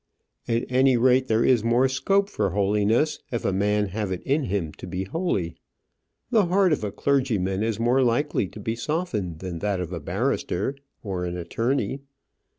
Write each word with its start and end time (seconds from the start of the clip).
"At 0.47 0.65
any 0.67 0.97
rate, 0.97 1.27
there 1.27 1.45
is 1.45 1.63
more 1.63 1.87
scope 1.87 2.27
for 2.27 2.49
holiness 2.49 3.19
if 3.31 3.45
a 3.45 3.53
man 3.53 3.89
have 3.89 4.11
it 4.11 4.23
in 4.23 4.45
him 4.45 4.71
to 4.79 4.87
be 4.87 5.03
holy. 5.03 5.53
The 6.31 6.47
heart 6.47 6.73
of 6.73 6.83
a 6.83 6.91
clergyman 6.91 7.61
is 7.61 7.79
more 7.79 8.01
likely 8.01 8.47
to 8.47 8.59
be 8.59 8.75
softened 8.75 9.41
than 9.41 9.59
that 9.59 9.79
of 9.79 9.93
a 9.93 9.99
barrister 9.99 10.75
or 11.03 11.25
an 11.25 11.37
attorney." 11.37 11.99